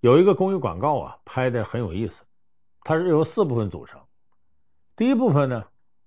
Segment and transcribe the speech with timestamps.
[0.00, 2.22] 有一个公益广告啊，拍的很有意思。
[2.82, 4.00] 它是由四部分组成。
[4.96, 5.62] 第一部分呢，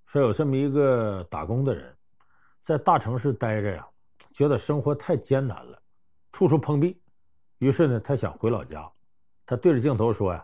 [0.07, 1.95] 说有这么一个打工的人，
[2.59, 3.87] 在大城市待着呀，
[4.31, 5.79] 觉得生活太艰难了，
[6.31, 6.99] 处处碰壁，
[7.59, 8.89] 于是呢，他想回老家。
[9.45, 10.43] 他对着镜头说呀：“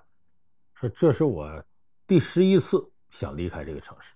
[0.75, 1.63] 说这是我
[2.05, 4.13] 第十一次想离开这个城市。”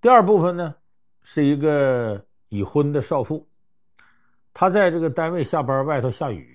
[0.00, 0.72] 第二部分呢，
[1.22, 3.44] 是一个已婚的少妇，
[4.52, 6.53] 她在这个单位下班，外头下雨。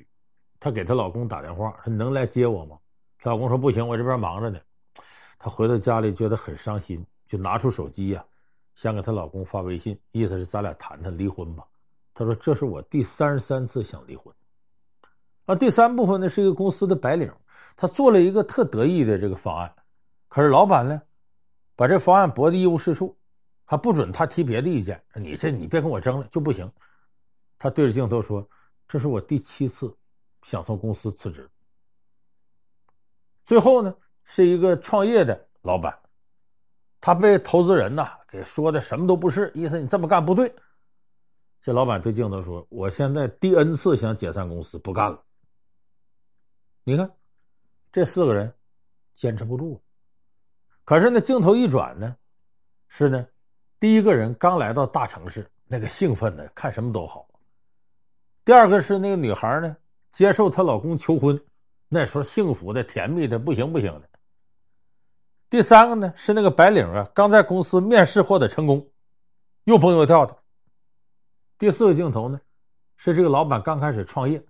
[0.60, 2.78] 她给她老公打电话说：“你能来接我吗？”
[3.20, 4.60] 她老公说：“不行，我这边忙着呢。”
[5.40, 8.26] 她回到家里觉得很伤心，就拿出手机呀，
[8.76, 11.66] 想给她老公发微信，意思是咱俩谈谈离婚吧。
[12.14, 14.34] 她说：“这是我第三十三次想离婚。”
[15.46, 17.34] 那第三部分呢，是一个公司的白领，
[17.76, 19.74] 他做了一个特得意的这个方案，
[20.28, 21.02] 可是老板呢，
[21.76, 23.18] 把这方案驳得一无是处，
[23.66, 25.02] 还不准他提别的意见。
[25.16, 26.72] 你这你别跟我争了，就不行。
[27.58, 28.48] 他对着镜头说
[28.88, 29.92] ：“这是我第七次。”
[30.44, 31.50] 想从公司辞职，
[33.46, 33.94] 最后呢，
[34.24, 35.98] 是一个创业的老板，
[37.02, 40.54] 他被投资人呐给说的什么都不是，意思你这么干不对。
[41.62, 45.22] 这老板对镜头说：“我现在第 N 次想解散公司，不干了。”
[46.86, 47.12] 你看，
[47.92, 48.52] 这四个人
[49.14, 49.82] 坚持不住。
[50.86, 52.16] 可是呢，镜头一转呢，
[52.88, 53.28] 是呢，
[53.78, 57.28] 第一个人刚来到大城市，那个兴奋的看什么都好。
[58.46, 59.76] 第二个是那个女孩呢。
[60.12, 61.40] 接受她老公求婚，
[61.88, 64.10] 那时候幸福的、甜蜜的不行不行的。
[65.50, 68.88] 第三个呢是那个白领啊，刚在公司面试获得成功，
[69.64, 70.38] 又蹦又跳的。
[71.58, 72.40] 第四个镜头呢
[72.98, 74.42] 是这个老板刚开始创业，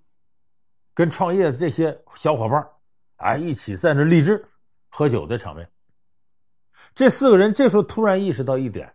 [0.93, 2.69] 跟创业的这些小伙伴
[3.17, 4.45] 哎一起在那励志
[4.89, 5.69] 喝酒的场面。
[6.93, 8.93] 这四个人这时候突然意识到一点，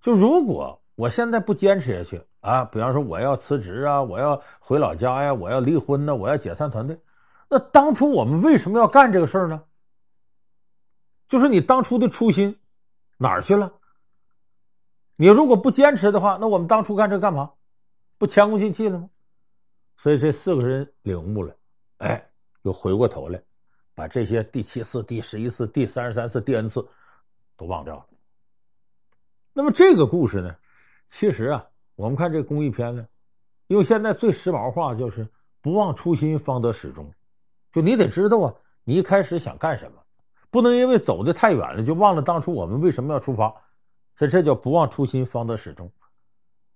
[0.00, 2.22] 就如果我现在不坚持下去。
[2.44, 7.00] 啊，比方说我要辞职啊，我要回老家呀，我要离婚呢，我要解散团队。
[7.48, 9.64] 那当初我们为什么要干这个事儿呢？
[11.26, 12.54] 就是你当初的初心
[13.16, 13.72] 哪儿去了？
[15.16, 17.50] 你如果不坚持的话，那我们当初干这干嘛？
[18.18, 19.08] 不前功尽弃了吗？
[19.96, 21.56] 所以这四个人领悟了，
[21.96, 23.42] 哎，又回过头来，
[23.94, 26.86] 把这些第七次、第十一次、第三十三次、第 N 次
[27.56, 28.06] 都忘掉了。
[29.54, 30.54] 那么这个故事呢，
[31.06, 31.66] 其实啊。
[31.96, 33.06] 我们看这公益片呢，
[33.66, 35.28] 因为现在最时髦话就是
[35.60, 37.10] 不忘初心，方得始终。
[37.72, 39.98] 就你得知道啊，你一开始想干什么，
[40.50, 43.54] 不能因为走的太远了就忘了当初我们为什么要出发。
[44.16, 45.90] 所以这叫不忘初心，方得始终。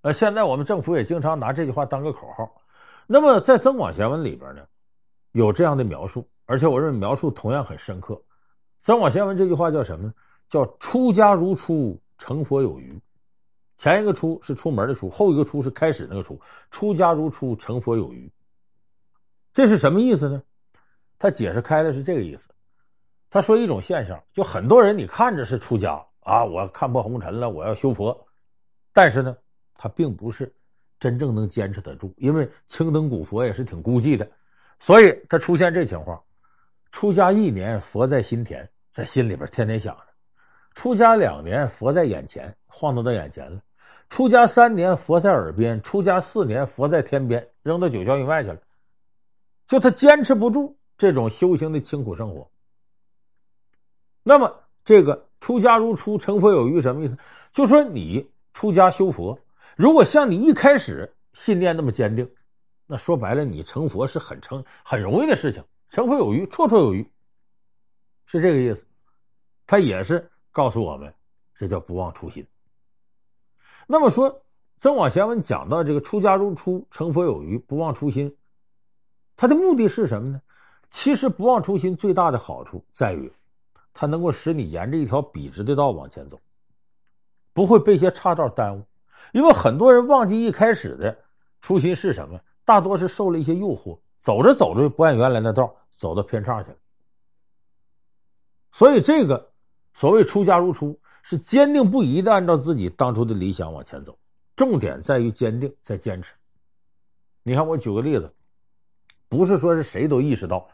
[0.02, 2.50] 呃，现在我们政府也经常拿这句话当个口号。
[3.06, 4.62] 那么在《增广贤文》里边呢，
[5.32, 8.14] 有这样的描述，而且我认为描述同样很深刻。
[8.80, 10.14] 《增广贤文》这句话叫什么呢？
[10.48, 12.98] 叫“出家如初，成佛有余”。
[13.78, 16.38] 前一个出是出门的出，后一个出是开始那个出。
[16.70, 18.30] 出家如初，成佛有余。
[19.52, 20.42] 这是什么意思呢？
[21.16, 22.48] 他解释开的是这个意思。
[23.30, 28.26] 他说一种现象，就很多人你看着是出家啊，我看破红尘了，我要修佛，
[28.92, 29.36] 但是呢，
[29.74, 30.52] 他并不是
[30.98, 34.28] 真正能坚持得住，因为青灯古佛也是挺孤寂的，
[34.80, 36.20] 所以他出现这情况。
[36.90, 40.02] 出家一年，佛在心田，在心里边天天想着；
[40.74, 43.60] 出家两年，佛在眼前，晃荡到眼前了。
[44.08, 48.60] 出家三年，佛在耳边；出家四年，佛在天边，扔到九霄云外去了。
[49.66, 52.50] 就他坚持不住这种修行的清苦生活。
[54.22, 57.16] 那么，这个出家如初，成佛有余，什么意思？
[57.52, 59.38] 就说你出家修佛，
[59.76, 62.28] 如果像你一开始信念那么坚定，
[62.86, 67.06] 那说白了，你成佛是很成很容易的事情，成佛有余，绰绰有余，
[68.24, 68.86] 是这个意思。
[69.66, 71.12] 他也是告诉我们，
[71.54, 72.46] 这叫不忘初心。
[73.90, 74.30] 那么说，
[74.76, 78.36] 《增广贤文》讲到这个“出家如初，成佛有余”，不忘初心，
[79.34, 80.42] 它的目的是什么呢？
[80.90, 83.32] 其实不忘初心最大的好处在于，
[83.94, 86.38] 它能够使你沿着一条笔直的道往前走，
[87.54, 88.84] 不会被一些岔道耽误。
[89.32, 91.18] 因为很多人忘记一开始的
[91.62, 96.76] 初心是什么，大多是受了一些诱惑，走着走着就不按原来的道，走到偏岔去了。
[98.70, 99.50] 所以，这个
[99.94, 100.94] 所谓“出家如初”。
[101.28, 104.18] 是坚定不移的按照自己当初的理想往前走，
[104.56, 106.32] 重点在于坚定，在坚持。
[107.42, 108.32] 你看，我举个例子，
[109.28, 110.66] 不是说是谁都意识到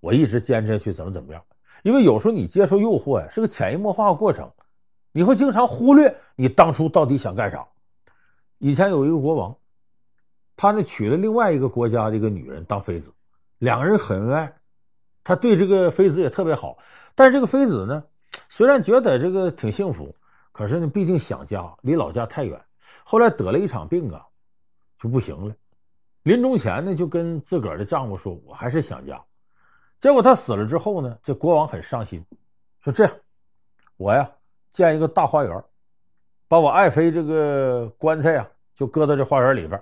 [0.00, 1.44] 我一直坚持下去怎么怎么样，
[1.82, 4.50] 因为有时候你接受诱惑呀，是个潜移默化的过程，
[5.12, 7.68] 你会经常忽略你当初到底想干啥。
[8.56, 9.54] 以前有一个国王，
[10.56, 13.12] 他呢娶了另外一个国家的一个女人当妃子，
[13.58, 14.56] 两个人很恩爱，
[15.22, 16.78] 他对这个妃子也特别好，
[17.14, 18.02] 但是这个妃子呢。
[18.48, 20.14] 虽然觉得这个挺幸福，
[20.52, 22.60] 可是呢，毕竟想家，离老家太远。
[23.04, 24.24] 后来得了一场病啊，
[24.98, 25.54] 就不行了。
[26.22, 29.20] 临终前呢，就跟自个儿的丈夫说：“我还是想家。”
[30.00, 32.24] 结果他死了之后呢，这国王很伤心，
[32.80, 33.12] 说：“这样，
[33.96, 34.30] 我呀
[34.70, 35.64] 建一个大花园，
[36.46, 39.80] 把我爱妃这个棺材呀就搁到这花园里边。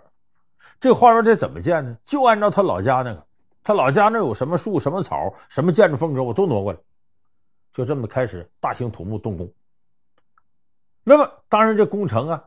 [0.79, 1.97] 这花园得怎么建呢？
[2.05, 3.27] 就按照他老家那个，
[3.63, 6.79] 他老家那有什么树、什么草、什么建筑风格，我都挪过来。
[7.77, 9.53] 就这么开始大兴土木动工。
[11.05, 12.43] 那么当然，这工程啊，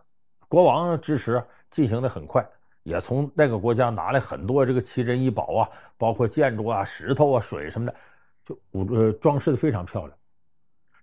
[0.47, 2.43] 国王支持进行的很快。”
[2.83, 7.95] 也从那个国家拿来很多这个奇珍异宝啊，包括建筑啊、石头啊、水什么的，
[8.43, 10.17] 就呃装饰的非常漂亮。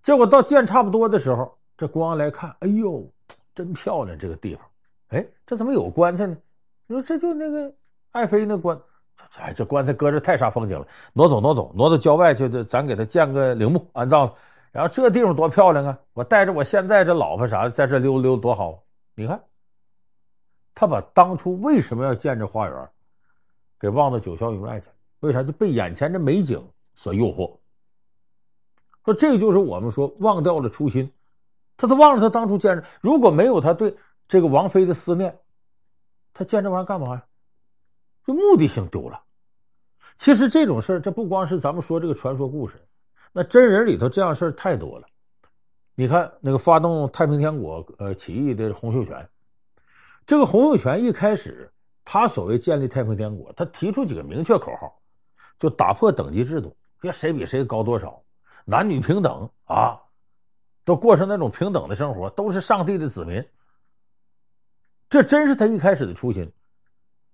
[0.02, 3.08] 结果到建差不多的时候，这国王来看，哎呦，
[3.55, 4.67] 真漂亮这个地方！
[5.08, 6.37] 哎，这怎么有棺材呢？
[6.88, 7.73] 你说这就那个
[8.11, 8.76] 爱妃那棺，
[9.38, 14.34] 哎，这棺材搁这太煞风景了，挪走挪走，挪到郊外去，咱给他建个陵墓安葬了。
[14.72, 15.98] 然后这地方多漂亮啊！
[16.12, 18.82] 我带着我现在这老婆啥的在这溜溜多好，
[19.14, 19.42] 你看。
[20.74, 22.88] 他把当初为什么要建这花园，
[23.80, 24.92] 给忘到九霄云外去了？
[25.20, 25.42] 为啥？
[25.42, 26.62] 就被眼前这美景
[26.94, 27.56] 所诱惑。
[29.04, 31.10] 说这就是我们说忘掉了初心，
[31.76, 32.82] 他都忘了他当初建。
[33.00, 33.94] 如果没有他对
[34.28, 35.38] 这个王妃的思念，
[36.34, 37.24] 他建这玩意儿干嘛呀？
[38.26, 39.23] 就目的性丢了。
[40.17, 42.84] 其实这种事儿，这不光是咱们说这个传说故事，
[43.32, 45.06] 那真人里头这样事儿太多了。
[45.94, 49.28] 你看那个发动太平天国呃起义的洪秀全。
[50.26, 51.70] 这个洪秀全一开始，
[52.05, 54.99] 他所谓建立太平天国，他提出几个明确口号，
[55.58, 58.20] 就打破等级制度，别谁比谁高多少，
[58.64, 60.00] 男女平等啊，
[60.84, 63.44] 都过上那种平等的生活，都是上帝的子民。
[65.08, 66.50] 这真是他一开始的初心。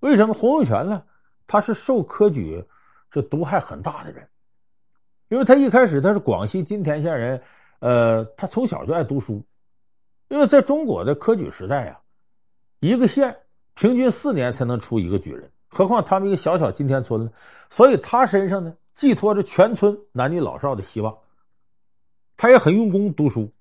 [0.03, 1.05] 为什么洪秀全呢？
[1.47, 2.65] 他是受科举
[3.11, 4.29] 这毒害很大的人，
[5.29, 7.41] 因为他一开始他是广西金田县人，
[7.79, 9.45] 呃，他从小就爱读书，
[10.29, 12.01] 因为在中国的科举时代啊。
[12.81, 13.37] 一个县
[13.75, 17.31] 平均四年才能出一个举人，何况他们一个小小金田村呢？
[17.71, 21.17] 所以他身上呢寄托着全村男女老少的希望。
[22.37, 23.53] 他也很用功读书，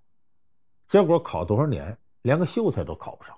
[0.87, 3.37] 结果考多少年连个秀才都考不上，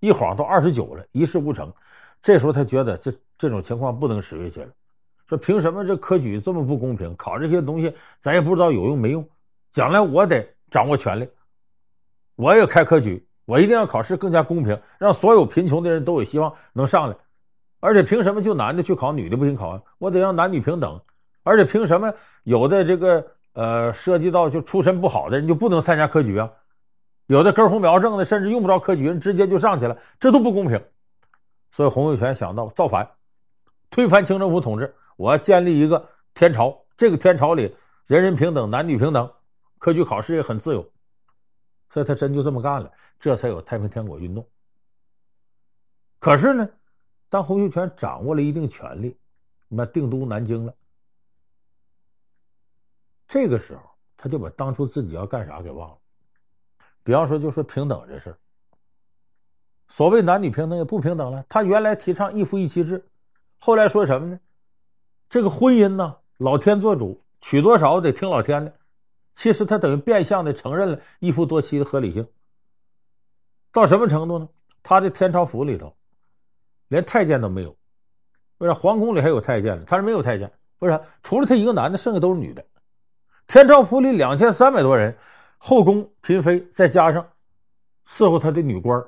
[0.00, 1.72] 一晃都二十九了，一事无成。
[2.22, 4.68] 这时候他觉得这这种情况不能使下去了，
[5.28, 7.14] 说凭什么这科举这么不公平？
[7.16, 9.28] 考这些东西咱也不知道有用没用，
[9.70, 11.28] 将来我得掌握权力，
[12.34, 13.24] 我也开科举。
[13.44, 17.16] 我一定要考试更加公平，让所有贫穷的人都有希望能上来。
[17.78, 19.82] 而且凭什么就男的去考，女的不行考啊？
[19.98, 21.00] 我得让男女平等。
[21.44, 26.50] 而且凭什么有的这个呃涉及到就出身不好的人就不能参加科举啊？
[27.26, 30.82] 有的根红苗正的甚至用不着科举，人直接就上去了，这都不公平。
[31.70, 33.08] 所以洪秀全想到造反，
[33.90, 36.84] 推翻清政府统治，我要建立一个天朝。
[36.96, 37.76] 这个天朝里
[38.06, 39.30] 人人平等，男女平等，
[39.78, 40.88] 科举考试也很自由。
[41.90, 44.46] 所以他真就这么干了，这才有太平天国运动。
[46.18, 46.68] 可是呢，
[47.28, 49.16] 当洪秀全掌握了一定权力，
[49.68, 50.74] 那定都南京了，
[53.28, 53.82] 这个时候
[54.16, 55.98] 他就把当初自己要干啥给忘了。
[57.06, 58.36] 比方说，就说平等这事，
[59.86, 61.44] 所谓男女平等也不平等了。
[61.48, 63.06] 他原来提倡一夫一妻制，
[63.60, 64.40] 后来说什么呢？
[65.28, 68.74] 这个婚姻呢，老天做主，娶多少得听老天的。
[69.34, 72.26] 其实他等于变相的承认了一夫多妻的合理性。
[73.70, 74.48] 到什么程度呢？
[74.82, 75.94] 他的天朝府里头，
[76.88, 77.76] 连太监都没有。
[78.58, 78.74] 为啥？
[78.74, 79.84] 皇宫里还有太监呢？
[79.86, 80.52] 他是没有太监。
[80.80, 81.00] 为啥？
[81.22, 82.66] 除了他一个男的，剩下都是女的。
[83.46, 85.16] 天朝府里两千三百多人，
[85.58, 87.26] 后宫嫔妃再加上
[88.06, 89.02] 伺候他的女官，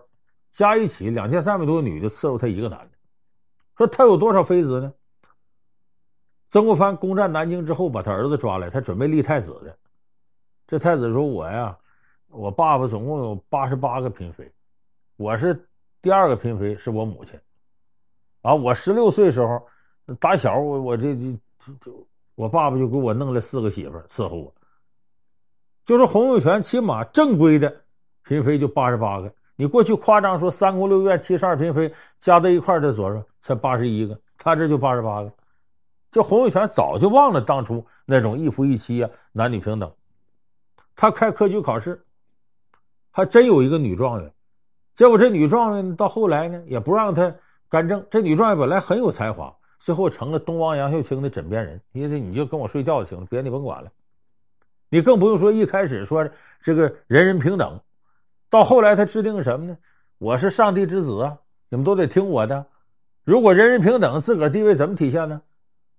[0.50, 2.90] 加一起两千三百多个女的伺候他一个男的。
[3.76, 4.92] 说他有多少妃子呢？
[6.50, 9.78] 曾国藩攻占南京之后，把他儿子抓来，他准备立太子的。
[10.66, 11.78] 这太子说：“我呀，
[12.28, 14.50] 我爸爸总共有八十八个嫔妃，
[15.16, 15.68] 我是
[16.00, 17.38] 第二个嫔妃，是我母亲。
[18.42, 19.64] 啊，我十六岁时候，
[20.18, 21.38] 打小我我这这
[21.80, 21.92] 这
[22.34, 24.54] 我爸爸就给我弄了四个媳妇伺候我。
[25.88, 27.74] 就是洪秀全起码正规的
[28.24, 31.90] 嫔妃就八十八个，你过去夸张说三宫六院七十二嫔妃
[32.20, 33.24] 加在一块的多少？
[33.40, 35.32] 才八十一个，他这就八十八个。
[36.12, 39.90] 就洪秀全早就忘了当初那种一夫一妻啊，男女平等。”
[40.94, 41.98] 他开科举考试，
[43.10, 44.30] 还真有一个女状元，
[44.94, 47.34] 结果这女状元到后来呢，也不让他
[47.70, 48.04] 干政。
[48.10, 51.80] 这女状元本来很有才华，最后成了东王杨秀清的枕边人。
[51.92, 53.90] 因为你就跟我睡觉就行了，别的你甭管了。
[54.90, 56.28] 你更不用说一开始说
[56.60, 57.78] 这个人人平等，
[58.48, 59.76] 到后来他制定什么呢？
[60.18, 61.36] 我是上帝之子啊，
[61.68, 62.64] 你们都得听我的。
[63.24, 65.40] 如果人人平等，自个儿地位怎么体现呢？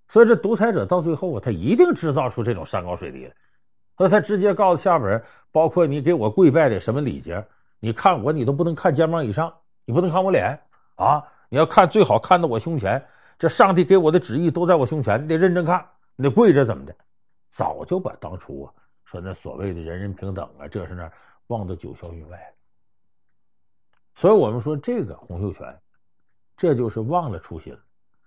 [0.08, 3.32] 所以这独裁者到最后啊，他一定制造出这种山高水低来。
[3.98, 7.46] 那他直接告诉下边人，包括你给我跪拜的什么礼节，
[7.80, 9.54] 你看我，你都不能看肩膀以上，
[9.86, 10.60] 你不能看我脸
[10.96, 11.24] 啊！
[11.50, 13.04] 你要看最好看到我胸前，
[13.38, 16.96] 这上帝给我的旨意都在我胸前，你得认真看，你得跪着怎么的？
[17.52, 18.74] 早就把当初啊
[19.10, 21.12] 说那所谓的人人平等啊，这是那
[21.48, 22.54] 忘得九霄云外。
[24.14, 25.82] 所以我们说这个洪秀全，
[26.56, 27.80] 这就是忘了初心了，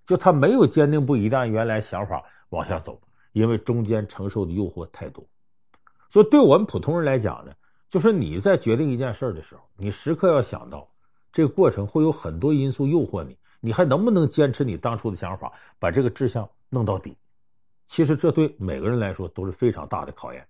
[0.04, 5.24] 就他没有坚定不移的按原来想法往下走，因为中间承受的诱惑太多。
[6.08, 7.52] 所以对我们普通人来讲呢，
[7.88, 10.90] 就是你在决定一件事的时候，你时刻要想到
[11.30, 17.16] 这个过程会有很多因素诱惑你，你还能不能坚持你当初的想法，把这个志向弄到底？
[17.86, 20.44] 其实这对每个人来说都是非常大的考验。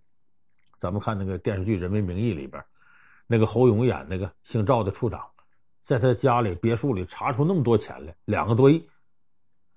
[0.83, 2.61] 咱们看那个电视剧《人民名义》里边，
[3.29, 5.25] 那个侯勇演那个姓赵的处长，
[5.81, 8.85] 在他家里别墅里查出那么多钱来，两个多亿。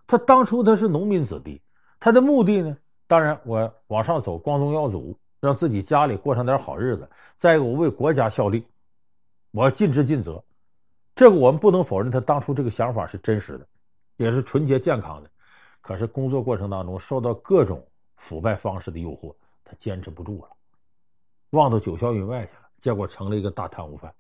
[0.07, 1.61] 他当初他是农民子弟，
[1.99, 7.07] 他的目的呢，当然我往上走，光宗耀祖，让自己家里过上点好日子。
[7.37, 8.65] 再一个，我为国家效力，
[9.51, 10.43] 我要尽职尽责。
[11.13, 13.67] 这个我们不能否认，他当初这个想法是真实的，
[14.17, 15.29] 也是纯洁健康的。
[15.81, 17.85] 可是工作过程当中受到各种
[18.15, 19.31] 腐败方式的诱惑，
[19.63, 20.49] 他坚持不住了。
[21.55, 24.13] 忘到九霄云外去了，结果成了一个大贪污犯。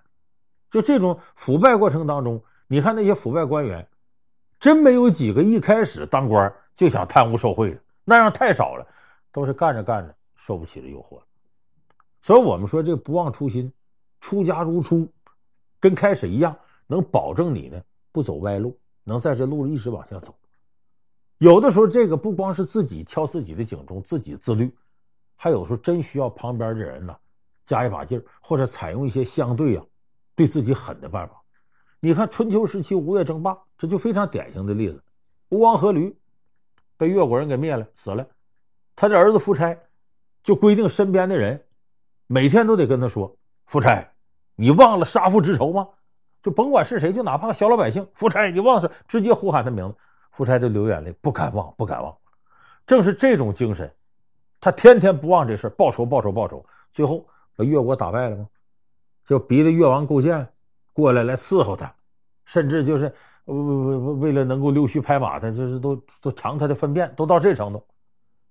[0.71, 3.87] 就这种腐败过程当中，你看那些腐败官员，
[4.59, 8.87] 真没有几个一开始当官就想贪污受贿的，那样太少了，
[9.31, 11.19] 都是干着干着受不起的诱惑。
[12.19, 13.71] 所以我们说，这不忘初心，
[14.19, 15.07] 出家如初，
[15.79, 17.79] 跟开始一样，能保证你呢
[18.11, 20.33] 不走歪路，能在这路上一直往下走。
[21.37, 24.73] 有的时候，这个不光是自己敲自己的警钟，自己自律，
[25.35, 27.15] 还有时候真需要旁边的人呢。
[27.65, 29.83] 加一把劲儿，或者采用一些相对啊，
[30.35, 31.41] 对自己狠的办法。
[31.99, 35.03] 你看春秋时期吴越争霸，这就非常典型的例子。
[35.49, 36.13] 吴王阖闾
[36.95, 38.25] 被越国人给灭了，死了。
[38.95, 39.75] 他的儿子夫差
[40.43, 41.59] 就规定身边的人
[42.27, 44.07] 每天都得跟他说：“夫差，
[44.55, 45.87] 你忘了杀父之仇吗？”
[46.43, 49.95] 就甭管是谁，就哪怕小老百姓，夫差，你忘了，直接呼喊他名字，
[50.31, 52.15] 夫差就流眼泪，不敢忘，不敢忘。
[52.85, 53.91] 正是这种精神，
[54.59, 57.27] 他天天不忘这事报仇，报仇，报仇，最后。
[57.55, 58.47] 把越国打败了吗？
[59.25, 60.47] 就逼着越王勾践
[60.93, 61.91] 过来来伺候他，
[62.45, 63.05] 甚至就是
[63.45, 67.83] 为为为为了能够溜须拍马，他就是都都尝他的粪便，都到这程度。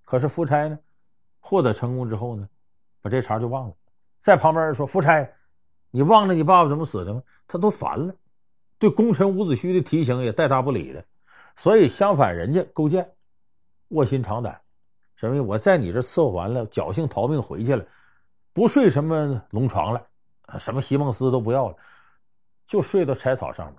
[0.05, 0.79] 可是夫差呢，
[1.39, 2.49] 获得成功之后呢，
[3.01, 3.75] 把这茬就忘了。
[4.19, 5.31] 在旁边说：“夫差，
[5.91, 8.13] 你忘了你爸爸怎么死的吗？”他都烦了，
[8.79, 11.05] 对功臣伍子胥的提醒也带答不理的。
[11.57, 13.09] 所以相反，人家勾践
[13.89, 14.61] 卧薪尝胆，
[15.15, 15.41] 什么？
[15.43, 17.85] 我在你这伺候完了，侥幸逃命回去了。
[18.55, 20.03] 不睡什么龙床了，
[20.59, 21.77] 什么席梦思都不要了，
[22.67, 23.77] 就睡到柴草上面，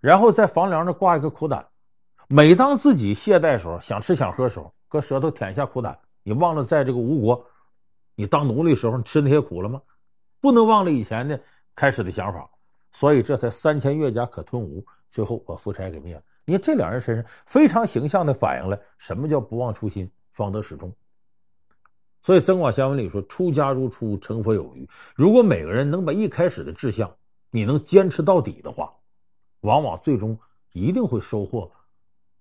[0.00, 1.66] 然后在房梁上挂一个苦胆。
[2.28, 5.98] 每当自己懈怠时候，想吃想喝时候，搁舌头舔一下苦胆。
[6.22, 7.44] 你忘了在这个吴国，
[8.14, 9.82] 你当奴隶时候你吃那些苦了吗？
[10.40, 11.38] 不能忘了以前的
[11.74, 12.48] 开始的想法。
[12.92, 16.22] 所以这才三千越甲可吞吴，最后把夫差给灭了。
[16.44, 20.94] 你看这两人身上非常形象的反映了什么叫不忘初心，方得始终。
[22.22, 27.12] 所以《增广贤文》里说：“出家如初，成佛有余。”如果每个人能把一开始的志向，
[27.50, 28.92] 你能坚持到底的话，
[29.62, 30.38] 往往最终
[30.72, 31.70] 一定会收获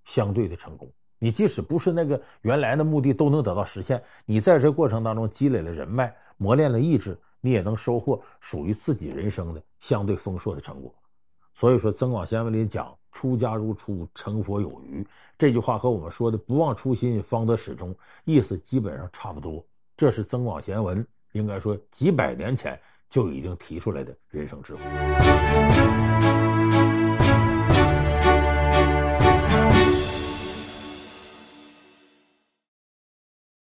[0.06, 0.92] 相对的成功。
[1.18, 4.02] 你即使不是那个原来的目的，都能得到实现。
[4.26, 10.94] 你在这过程当中积累了人脉，磨练了意志，你也能收获属于自己人生的相对丰硕的成果。
[11.54, 15.06] 所以说，《增广贤文》里讲“出家如初，成佛有余”
[15.38, 17.94] 这句话和我们说的“不忘初心，方得始终”
[18.26, 19.64] 意思基本上差不多。
[20.02, 24.82] 这是增广贤文，应该说几百年前就已经提出来的人生智慧。